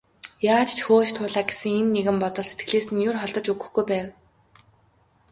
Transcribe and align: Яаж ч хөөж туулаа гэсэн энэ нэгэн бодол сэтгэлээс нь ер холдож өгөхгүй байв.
Яаж 0.53 0.69
ч 0.77 0.79
хөөж 0.87 1.09
туулаа 1.15 1.45
гэсэн 1.49 1.73
энэ 1.81 1.91
нэгэн 1.95 2.17
бодол 2.23 2.47
сэтгэлээс 2.49 2.87
нь 2.93 3.05
ер 3.09 3.15
холдож 3.21 3.45
өгөхгүй 3.53 3.85
байв. 3.91 4.07